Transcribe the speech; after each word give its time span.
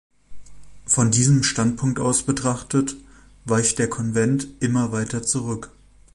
Von 0.87 1.11
diesem 1.11 1.43
Standpunkt 1.43 1.99
aus 1.99 2.23
betrachtet, 2.23 2.95
weicht 3.45 3.77
der 3.77 3.87
Konvent 3.87 4.47
immer 4.59 4.91
weiter 4.91 5.21
zurück. 5.21 5.69